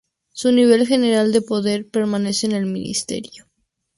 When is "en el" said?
2.47-2.65